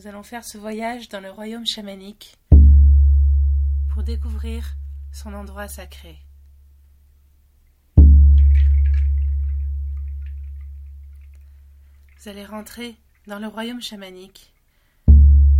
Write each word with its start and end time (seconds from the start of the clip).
nous 0.00 0.06
allons 0.06 0.22
faire 0.22 0.44
ce 0.46 0.56
voyage 0.56 1.10
dans 1.10 1.20
le 1.20 1.30
royaume 1.30 1.66
chamanique 1.66 2.38
pour 3.90 4.02
découvrir 4.02 4.64
son 5.12 5.34
endroit 5.34 5.68
sacré. 5.68 6.16
Vous 12.16 12.28
allez 12.28 12.46
rentrer 12.46 12.96
dans 13.26 13.38
le 13.38 13.46
royaume 13.46 13.82
chamanique 13.82 14.54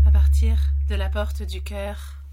à 0.06 0.10
partir 0.10 0.58
de 0.88 0.94
la 0.94 1.10
porte 1.10 1.42
du 1.42 1.62
cœur. 1.62 2.24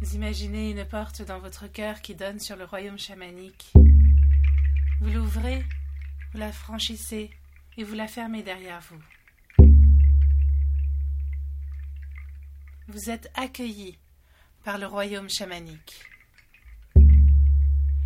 Vous 0.00 0.16
imaginez 0.16 0.72
une 0.72 0.84
porte 0.84 1.22
dans 1.22 1.38
votre 1.38 1.68
cœur 1.68 2.00
qui 2.00 2.16
donne 2.16 2.40
sur 2.40 2.56
le 2.56 2.64
royaume 2.64 2.98
chamanique. 2.98 3.72
Vous 5.00 5.10
l'ouvrez, 5.10 5.64
vous 6.32 6.40
la 6.40 6.50
franchissez 6.50 7.30
et 7.76 7.84
vous 7.84 7.94
la 7.94 8.06
fermez 8.06 8.42
derrière 8.42 8.80
vous. 8.80 9.02
Vous 12.88 13.10
êtes 13.10 13.30
accueilli 13.34 13.98
par 14.62 14.78
le 14.78 14.86
royaume 14.86 15.28
chamanique. 15.28 16.04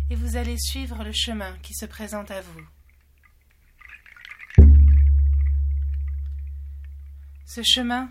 Et 0.09 0.15
vous 0.15 0.37
allez 0.37 0.57
suivre 0.57 1.03
le 1.03 1.11
chemin 1.11 1.57
qui 1.59 1.73
se 1.73 1.85
présente 1.85 2.31
à 2.31 2.41
vous. 2.41 2.67
Ce 7.45 7.61
chemin 7.63 8.09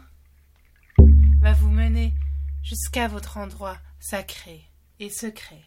va 1.40 1.52
vous 1.52 1.70
mener 1.70 2.12
jusqu'à 2.62 3.08
votre 3.08 3.36
endroit 3.36 3.78
sacré 4.00 4.64
et 5.00 5.11
secret. 5.11 5.62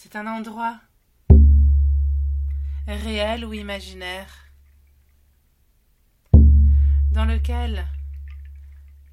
C'est 0.00 0.14
un 0.14 0.28
endroit 0.28 0.78
réel 2.86 3.44
ou 3.44 3.52
imaginaire 3.52 4.32
dans 7.10 7.24
lequel 7.24 7.84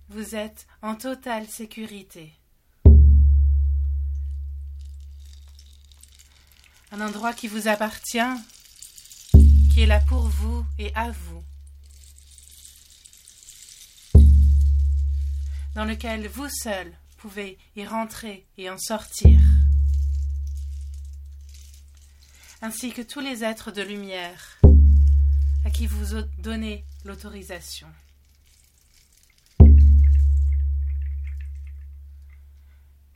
vous 0.09 0.35
êtes 0.35 0.67
en 0.83 0.93
totale 0.93 1.47
sécurité. 1.47 2.31
Un 6.91 7.01
endroit 7.01 7.33
qui 7.33 7.47
vous 7.47 7.67
appartient, 7.67 8.19
qui 9.73 9.81
est 9.81 9.87
là 9.87 10.01
pour 10.01 10.27
vous 10.27 10.63
et 10.77 10.93
à 10.93 11.09
vous. 11.09 11.43
Dans 15.73 15.85
lequel 15.85 16.27
vous 16.27 16.49
seul 16.49 16.93
pouvez 17.17 17.57
y 17.75 17.83
rentrer 17.87 18.45
et 18.59 18.69
en 18.69 18.77
sortir. 18.77 19.39
Ainsi 22.65 22.91
que 22.91 23.03
tous 23.03 23.19
les 23.19 23.43
êtres 23.43 23.71
de 23.71 23.83
lumière 23.83 24.59
à 25.65 25.69
qui 25.69 25.85
vous 25.85 26.19
donnez 26.39 26.83
l'autorisation. 27.03 27.85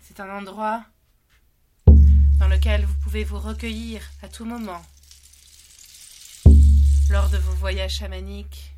C'est 0.01 0.19
un 0.19 0.29
endroit 0.29 0.85
dans 1.87 2.47
lequel 2.47 2.85
vous 2.85 2.93
pouvez 2.99 3.23
vous 3.23 3.39
recueillir 3.39 4.03
à 4.21 4.27
tout 4.27 4.45
moment, 4.45 4.83
lors 7.09 7.31
de 7.31 7.37
vos 7.37 7.53
voyages 7.53 7.95
chamaniques 7.95 8.75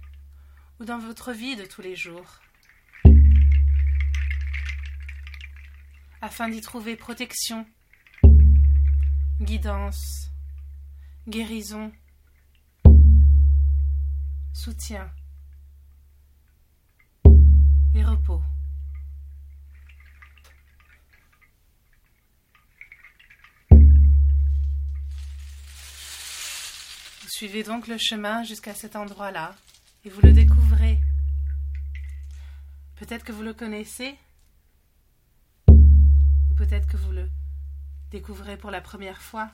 ou 0.79 0.85
dans 0.85 0.99
votre 0.99 1.33
vie 1.33 1.57
de 1.57 1.65
tous 1.65 1.81
les 1.81 1.97
jours, 1.97 2.39
afin 6.21 6.47
d'y 6.47 6.61
trouver 6.61 6.95
protection, 6.95 7.67
guidance, 9.41 10.30
guérison, 11.27 11.91
soutien 14.53 15.09
et 17.93 18.03
repos. 18.03 18.41
Vous 27.21 27.29
suivez 27.29 27.63
donc 27.63 27.87
le 27.87 27.97
chemin 27.97 28.43
jusqu'à 28.43 28.73
cet 28.73 28.95
endroit-là 28.95 29.55
et 30.03 30.09
vous 30.09 30.21
le 30.21 30.33
découvrez. 30.33 30.99
Peut-être 32.95 33.23
que 33.23 33.31
vous 33.31 33.43
le 33.43 33.53
connaissez, 33.53 34.15
peut-être 36.57 36.87
que 36.87 36.97
vous 36.97 37.11
le 37.11 37.29
découvrez 38.11 38.57
pour 38.57 38.71
la 38.71 38.81
première 38.81 39.21
fois. 39.21 39.51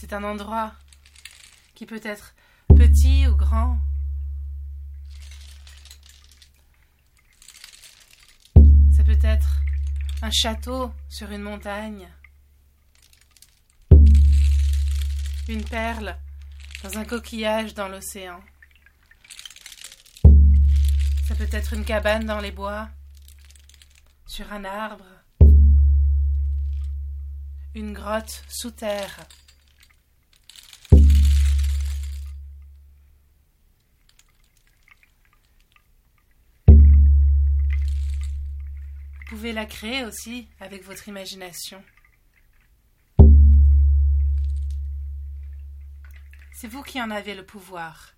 C'est 0.00 0.12
un 0.12 0.22
endroit 0.22 0.74
qui 1.74 1.84
peut 1.84 2.00
être 2.04 2.32
petit 2.68 3.26
ou 3.26 3.34
grand. 3.34 3.80
Ça 8.96 9.02
peut 9.04 9.18
être 9.24 9.60
un 10.22 10.30
château 10.30 10.92
sur 11.08 11.32
une 11.32 11.42
montagne, 11.42 12.08
une 15.48 15.64
perle 15.64 16.16
dans 16.84 16.96
un 16.96 17.04
coquillage 17.04 17.74
dans 17.74 17.88
l'océan. 17.88 18.40
Ça 21.26 21.34
peut 21.34 21.48
être 21.50 21.72
une 21.72 21.84
cabane 21.84 22.24
dans 22.24 22.38
les 22.38 22.52
bois, 22.52 22.88
sur 24.28 24.52
un 24.52 24.64
arbre, 24.64 25.24
une 27.74 27.92
grotte 27.92 28.44
sous 28.48 28.70
terre. 28.70 29.26
Pouvez 39.28 39.52
la 39.52 39.66
créer 39.66 40.04
aussi 40.04 40.48
avec 40.58 40.82
votre 40.84 41.06
imagination. 41.06 41.84
C'est 46.54 46.66
vous 46.66 46.82
qui 46.82 47.00
en 47.00 47.10
avez 47.10 47.34
le 47.34 47.44
pouvoir 47.44 48.14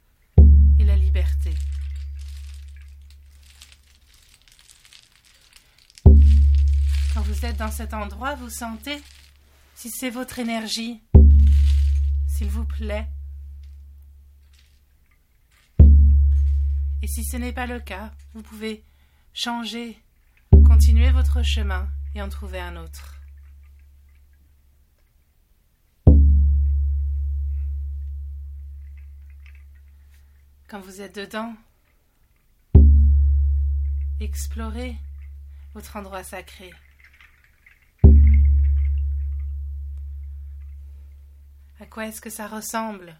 et 0.78 0.84
la 0.84 0.94
liberté. 0.94 1.52
Quand 7.12 7.22
vous 7.22 7.44
êtes 7.44 7.56
dans 7.56 7.72
cet 7.72 7.92
endroit, 7.92 8.36
vous 8.36 8.48
sentez 8.48 9.02
si 9.74 9.90
c'est 9.90 10.10
votre 10.10 10.38
énergie, 10.38 11.02
s'il 12.28 12.48
vous 12.48 12.64
plaît. 12.64 13.08
Et 17.02 17.08
si 17.08 17.24
ce 17.24 17.36
n'est 17.36 17.52
pas 17.52 17.66
le 17.66 17.80
cas, 17.80 18.12
vous 18.32 18.42
pouvez 18.42 18.84
changer 19.34 20.00
Continuez 20.80 21.10
votre 21.10 21.42
chemin 21.42 21.90
et 22.14 22.22
en 22.22 22.30
trouvez 22.30 22.58
un 22.58 22.74
autre. 22.78 23.20
Quand 30.68 30.80
vous 30.80 31.02
êtes 31.02 31.14
dedans, 31.14 31.54
explorez 34.20 34.96
votre 35.74 35.96
endroit 35.96 36.24
sacré. 36.24 36.70
À 41.78 41.84
quoi 41.90 42.06
est-ce 42.06 42.22
que 42.22 42.30
ça 42.30 42.48
ressemble, 42.48 43.14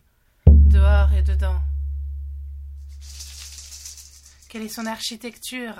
dehors 0.46 1.12
et 1.12 1.22
dedans? 1.22 1.60
Quelle 4.48 4.62
est 4.62 4.68
son 4.68 4.86
architecture? 4.86 5.76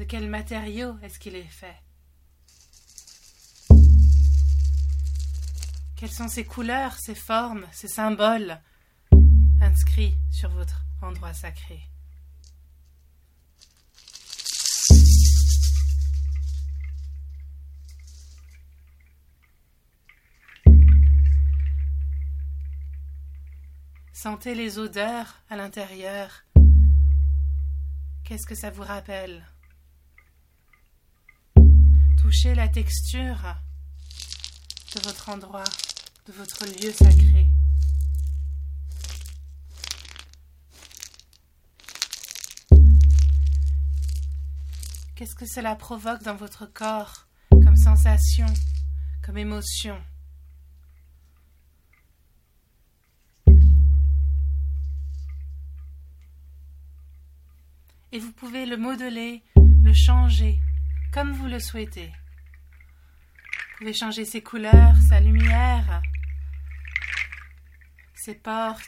De 0.00 0.04
quel 0.06 0.30
matériau 0.30 0.96
est-ce 1.02 1.18
qu'il 1.18 1.36
est 1.36 1.42
fait? 1.42 1.76
Quelles 5.94 6.10
sont 6.10 6.28
ses 6.28 6.44
couleurs, 6.44 6.94
ses 6.94 7.14
formes, 7.14 7.66
ses 7.70 7.88
symboles 7.88 8.58
inscrits 9.60 10.16
sur 10.30 10.48
votre 10.52 10.86
endroit 11.02 11.34
sacré? 11.34 11.82
Sentez 24.14 24.54
les 24.54 24.78
odeurs 24.78 25.42
à 25.50 25.56
l'intérieur. 25.56 26.46
Qu'est-ce 28.24 28.46
que 28.46 28.54
ça 28.54 28.70
vous 28.70 28.82
rappelle? 28.82 29.44
Touchez 32.20 32.54
la 32.54 32.68
texture 32.68 33.56
de 34.94 35.00
votre 35.00 35.30
endroit, 35.30 35.64
de 36.26 36.32
votre 36.32 36.66
lieu 36.66 36.92
sacré. 36.92 37.48
Qu'est-ce 45.16 45.34
que 45.34 45.46
cela 45.46 45.74
provoque 45.76 46.22
dans 46.22 46.36
votre 46.36 46.66
corps 46.66 47.26
comme 47.50 47.76
sensation, 47.76 48.46
comme 49.24 49.38
émotion? 49.38 49.98
Et 58.12 58.18
vous 58.18 58.32
pouvez 58.32 58.66
le 58.66 58.76
modeler, 58.76 59.42
le 59.56 59.94
changer, 59.94 60.60
comme 61.12 61.32
vous 61.32 61.46
le 61.46 61.58
souhaitez. 61.58 62.06
Vous 62.06 63.78
pouvez 63.78 63.92
changer 63.92 64.24
ses 64.24 64.42
couleurs, 64.42 64.94
sa 65.08 65.20
lumière, 65.20 66.02
ses 68.14 68.34
portes. 68.34 68.84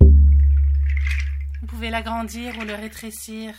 Vous 0.00 1.66
pouvez 1.68 1.90
l'agrandir 1.90 2.58
ou 2.58 2.64
le 2.64 2.74
rétrécir. 2.74 3.54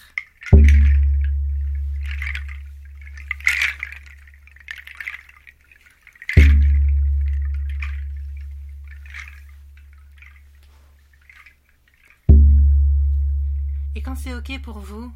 Et 13.95 14.01
quand 14.01 14.15
c'est 14.15 14.33
OK 14.33 14.59
pour 14.61 14.79
vous, 14.79 15.13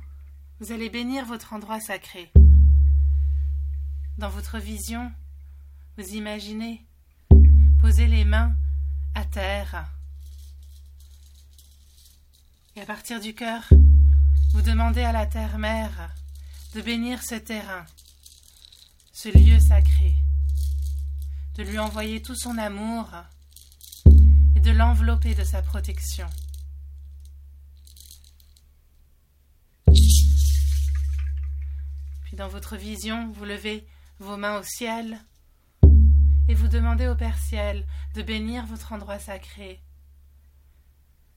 vous 0.59 0.71
allez 0.71 0.89
bénir 0.89 1.25
votre 1.25 1.53
endroit 1.53 1.79
sacré. 1.79 2.31
Dans 4.17 4.29
votre 4.29 4.59
vision, 4.59 5.11
vous 5.97 6.13
imaginez 6.13 6.85
poser 7.81 8.07
les 8.07 8.23
mains 8.23 8.55
à 9.13 9.25
terre. 9.25 9.91
Et 12.77 12.81
à 12.81 12.85
partir 12.85 13.19
du 13.19 13.35
cœur, 13.35 13.67
vous 14.53 14.61
demandez 14.61 15.01
à 15.01 15.11
la 15.11 15.25
terre-mère 15.25 16.15
de 16.75 16.81
bénir 16.81 17.21
ce 17.21 17.35
terrain, 17.35 17.85
ce 19.11 19.27
lieu 19.37 19.59
sacré, 19.59 20.15
de 21.55 21.63
lui 21.63 21.77
envoyer 21.77 22.21
tout 22.21 22.35
son 22.35 22.57
amour 22.57 23.09
et 24.55 24.61
de 24.61 24.71
l'envelopper 24.71 25.35
de 25.35 25.43
sa 25.43 25.61
protection. 25.61 26.27
Puis 32.23 32.37
dans 32.37 32.47
votre 32.47 32.77
vision, 32.77 33.29
vous 33.33 33.43
levez 33.43 33.85
vos 34.19 34.37
mains 34.37 34.59
au 34.59 34.63
ciel 34.63 35.19
et 36.47 36.53
vous 36.53 36.67
demandez 36.67 37.07
au 37.07 37.15
Père 37.15 37.37
Ciel 37.37 37.85
de 38.13 38.21
bénir 38.21 38.65
votre 38.65 38.93
endroit 38.93 39.19
sacré, 39.19 39.81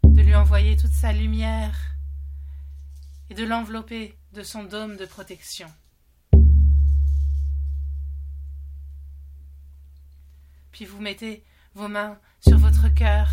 de 0.05 0.23
lui 0.23 0.35
envoyer 0.35 0.77
toute 0.77 0.93
sa 0.93 1.13
lumière 1.13 1.97
et 3.31 3.35
de 3.35 3.45
l'envelopper 3.45 4.17
de 4.33 4.43
son 4.43 4.65
dôme 4.65 4.97
de 4.97 5.07
protection. 5.07 5.73
Puis 10.71 10.85
vous 10.85 11.01
mettez 11.01 11.45
vos 11.75 11.89
mains 11.89 12.19
sur 12.41 12.59
votre 12.59 12.89
cœur 12.89 13.29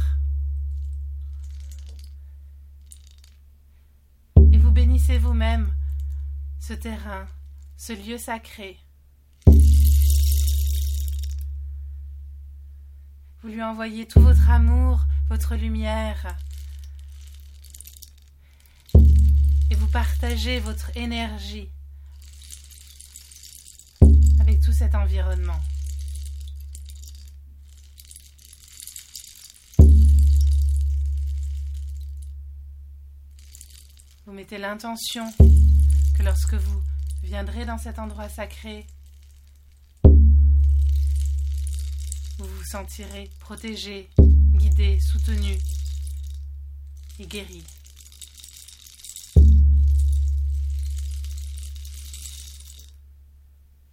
et 4.52 4.58
vous 4.58 4.72
bénissez 4.72 5.18
vous-même 5.18 5.74
ce 6.60 6.74
terrain 6.74 7.28
ce 7.78 7.94
lieu 7.94 8.18
sacré. 8.18 8.85
Vous 13.46 13.52
lui 13.52 13.62
envoyez 13.62 14.08
tout 14.08 14.22
votre 14.22 14.50
amour, 14.50 15.06
votre 15.30 15.56
lumière. 15.56 16.36
Et 19.70 19.76
vous 19.76 19.88
partagez 19.88 20.60
votre 20.60 20.90
énergie 20.98 21.70
avec 24.40 24.62
tout 24.62 24.72
cet 24.72 24.96
environnement. 24.96 25.60
Vous 34.26 34.34
mettez 34.34 34.58
l'intention 34.58 35.32
que 36.18 36.24
lorsque 36.24 36.56
vous 36.56 36.82
viendrez 37.22 37.66
dans 37.66 37.78
cet 37.78 38.00
endroit 38.00 38.28
sacré, 38.28 38.88
vous 42.66 42.72
sentirez 42.72 43.30
protégé, 43.40 44.10
guidé, 44.56 45.00
soutenu 45.00 45.56
et 47.20 47.28
guéri. 47.28 47.64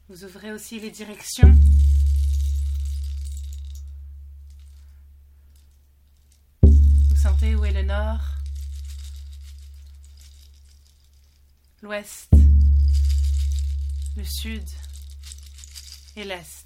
Vous 0.08 0.24
ouvrez 0.24 0.52
aussi 0.52 0.80
les 0.80 0.90
directions. 0.90 1.54
Vous 6.62 7.16
sentez 7.16 7.54
où 7.54 7.64
est 7.66 7.72
le 7.72 7.82
nord, 7.82 8.20
l'ouest, 11.82 12.30
le 14.16 14.24
sud 14.24 14.64
et 16.16 16.24
l'est. 16.24 16.61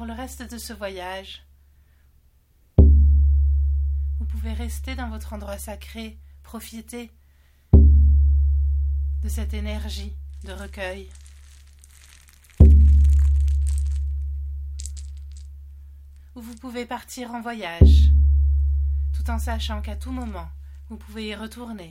Pour 0.00 0.06
le 0.06 0.14
reste 0.14 0.50
de 0.50 0.56
ce 0.56 0.72
voyage, 0.72 1.44
vous 2.78 4.24
pouvez 4.26 4.54
rester 4.54 4.94
dans 4.94 5.10
votre 5.10 5.34
endroit 5.34 5.58
sacré, 5.58 6.18
profiter 6.42 7.10
de 7.74 9.28
cette 9.28 9.52
énergie 9.52 10.14
de 10.44 10.52
recueil. 10.52 11.10
où 16.34 16.40
vous 16.40 16.56
pouvez 16.56 16.86
partir 16.86 17.32
en 17.32 17.42
voyage, 17.42 18.10
tout 19.12 19.28
en 19.28 19.38
sachant 19.38 19.82
qu'à 19.82 19.96
tout 19.96 20.12
moment, 20.12 20.48
vous 20.88 20.96
pouvez 20.96 21.28
y 21.28 21.34
retourner 21.34 21.88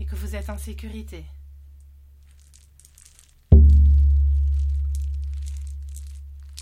et 0.00 0.06
que 0.06 0.16
vous 0.16 0.34
êtes 0.34 0.48
en 0.48 0.56
sécurité. 0.56 1.26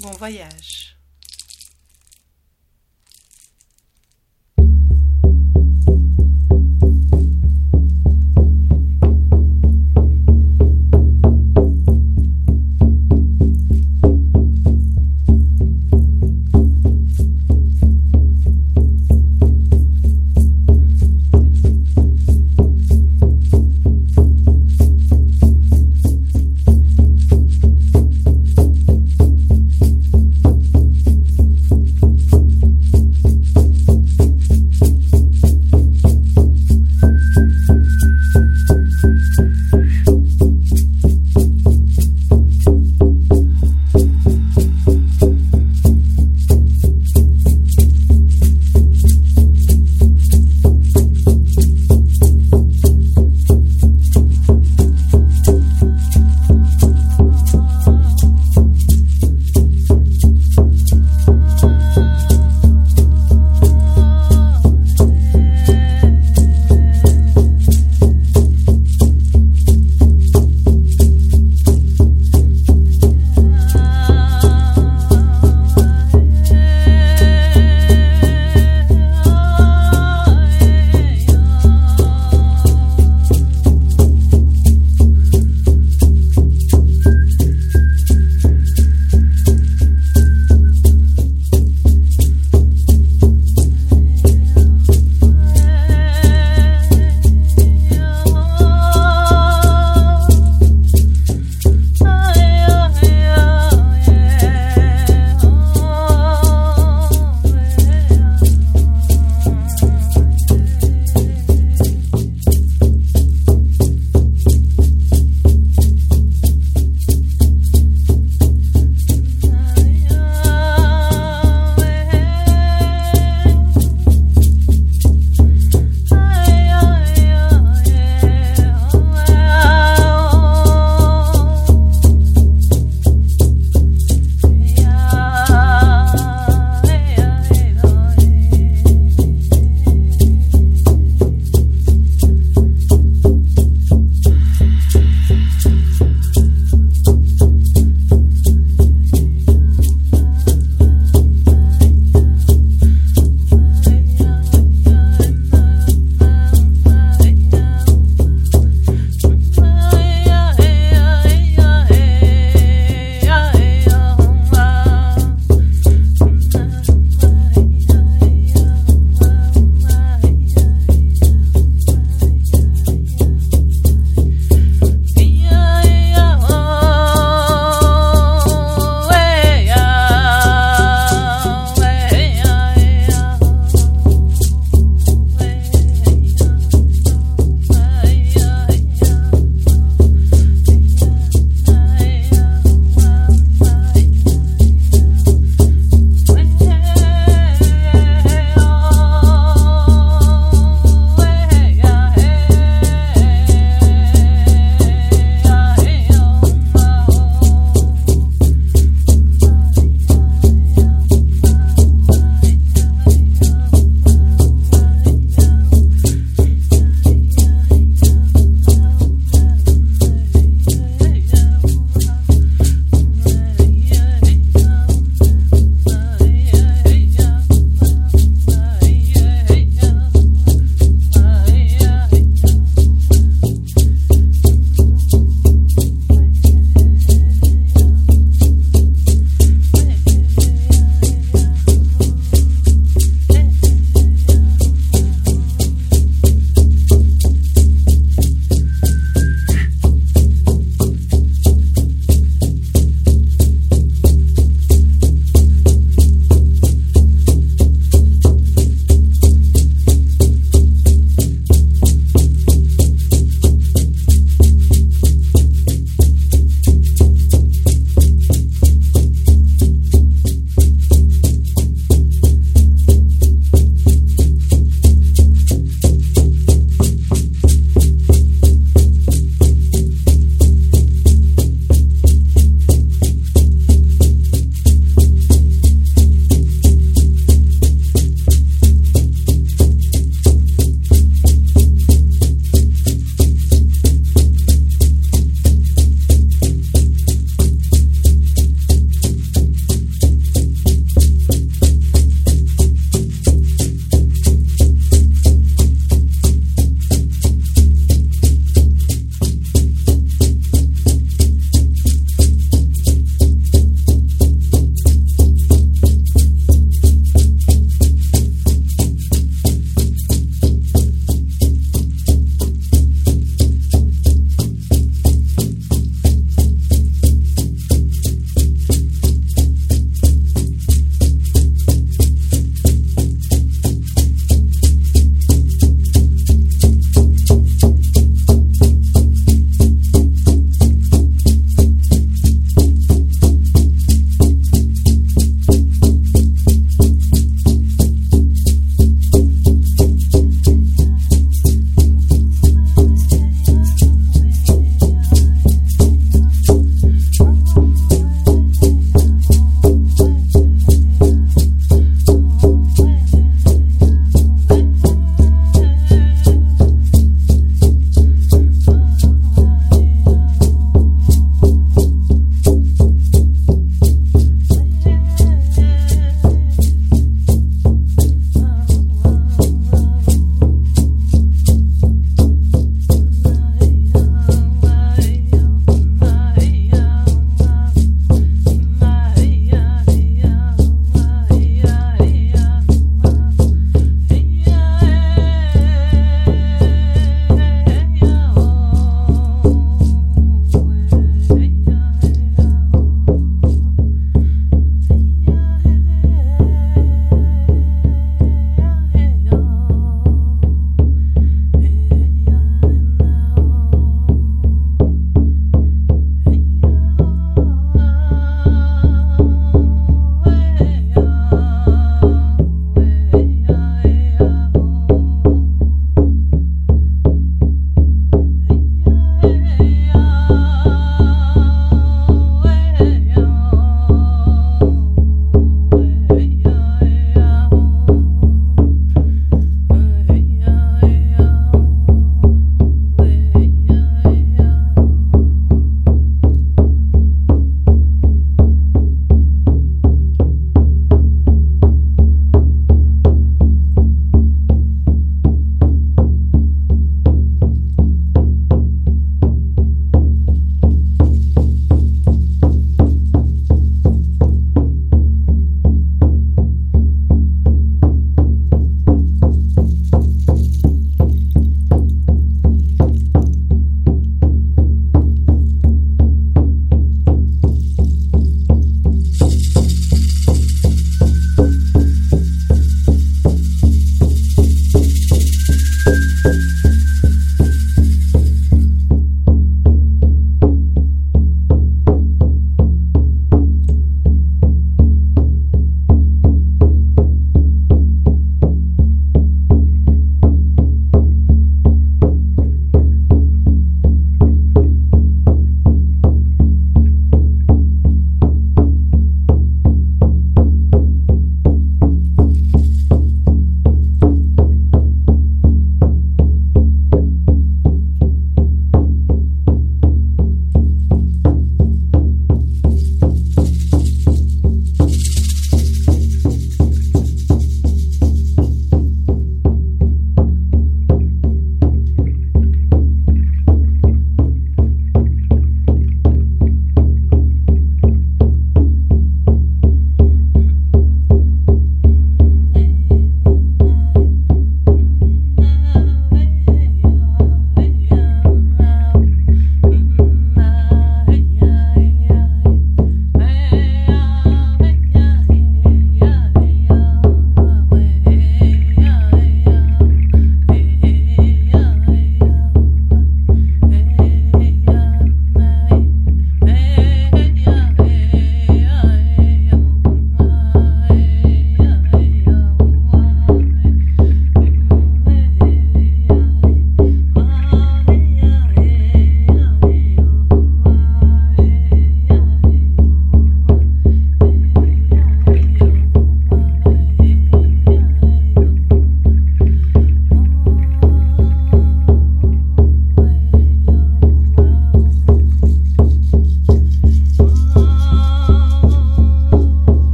Bon 0.00 0.10
voyage. 0.10 0.95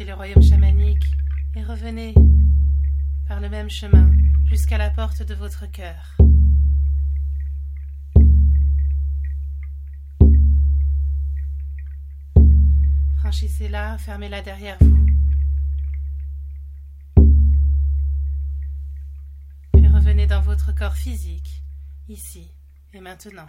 Le 0.00 0.12
royaume 0.12 0.42
chamanique 0.42 1.06
et 1.54 1.62
revenez 1.62 2.14
par 3.26 3.40
le 3.40 3.48
même 3.48 3.70
chemin 3.70 4.12
jusqu'à 4.44 4.76
la 4.76 4.90
porte 4.90 5.22
de 5.22 5.34
votre 5.34 5.70
cœur. 5.70 6.16
Franchissez-la, 13.18 13.96
fermez-la 13.96 14.42
derrière 14.42 14.76
vous. 14.80 15.06
Puis 19.72 19.88
revenez 19.88 20.26
dans 20.26 20.42
votre 20.42 20.74
corps 20.74 20.96
physique, 20.96 21.62
ici 22.08 22.52
et 22.92 23.00
maintenant. 23.00 23.48